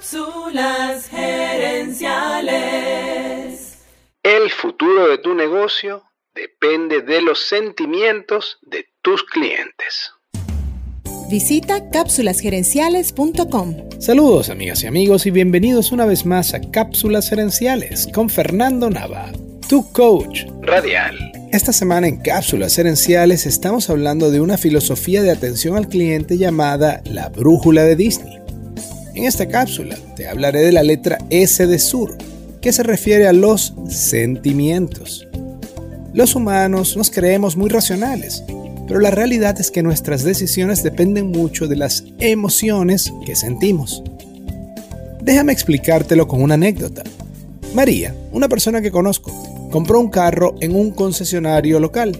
[0.00, 3.76] Cápsulas gerenciales.
[4.22, 10.12] El futuro de tu negocio depende de los sentimientos de tus clientes.
[11.28, 14.00] Visita cápsulasgerenciales.com.
[14.00, 19.30] Saludos amigas y amigos y bienvenidos una vez más a Cápsulas Gerenciales con Fernando Nava,
[19.68, 21.30] tu coach radial.
[21.52, 27.02] Esta semana en Cápsulas Gerenciales estamos hablando de una filosofía de atención al cliente llamada
[27.04, 28.39] la brújula de Disney.
[29.20, 32.16] En esta cápsula te hablaré de la letra S de Sur,
[32.62, 35.28] que se refiere a los sentimientos.
[36.14, 38.42] Los humanos nos creemos muy racionales,
[38.88, 44.02] pero la realidad es que nuestras decisiones dependen mucho de las emociones que sentimos.
[45.20, 47.02] Déjame explicártelo con una anécdota.
[47.74, 52.18] María, una persona que conozco, compró un carro en un concesionario local.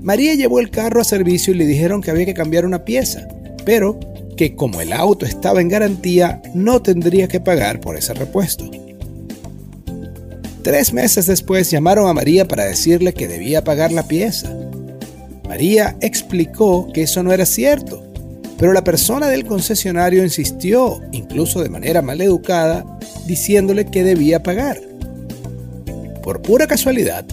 [0.00, 3.28] María llevó el carro a servicio y le dijeron que había que cambiar una pieza,
[3.66, 4.00] pero
[4.38, 8.70] que como el auto estaba en garantía, no tendría que pagar por ese repuesto.
[10.62, 14.56] Tres meses después llamaron a María para decirle que debía pagar la pieza.
[15.48, 18.00] María explicó que eso no era cierto,
[18.58, 22.86] pero la persona del concesionario insistió, incluso de manera maleducada,
[23.26, 24.80] diciéndole que debía pagar.
[26.22, 27.24] Por pura casualidad,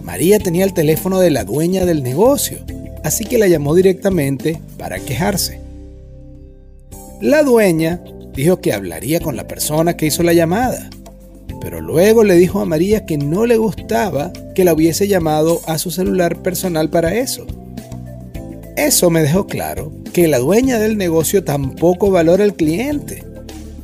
[0.00, 2.58] María tenía el teléfono de la dueña del negocio,
[3.02, 5.71] así que la llamó directamente para quejarse.
[7.22, 8.02] La dueña
[8.34, 10.90] dijo que hablaría con la persona que hizo la llamada,
[11.60, 15.78] pero luego le dijo a María que no le gustaba que la hubiese llamado a
[15.78, 17.46] su celular personal para eso.
[18.76, 23.22] Eso me dejó claro que la dueña del negocio tampoco valora al cliente,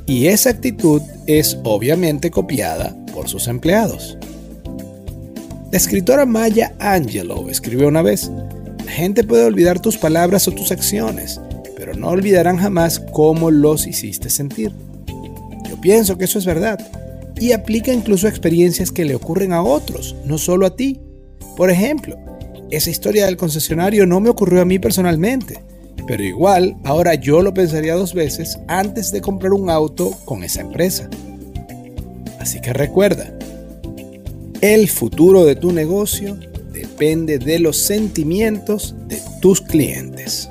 [0.05, 4.19] y esa actitud es obviamente copiada por sus empleados.
[5.71, 8.33] La escritora Maya Angelou escribió una vez,
[8.85, 11.41] la gente puede olvidar tus palabras o tus acciones,
[11.89, 14.73] pero no olvidarán jamás cómo los hiciste sentir.
[15.67, 16.79] Yo pienso que eso es verdad
[17.41, 21.01] y aplica incluso a experiencias que le ocurren a otros, no solo a ti.
[21.57, 22.19] Por ejemplo,
[22.71, 25.65] esa historia del concesionario no me ocurrió a mí personalmente,
[26.07, 30.61] pero igual ahora yo lo pensaría dos veces antes de comprar un auto con esa
[30.61, 31.09] empresa.
[32.39, 33.33] Así que recuerda,
[34.61, 36.37] el futuro de tu negocio
[36.71, 40.51] depende de los sentimientos de tus clientes